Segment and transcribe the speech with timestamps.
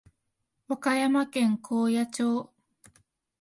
[0.67, 2.49] 和歌山県高野町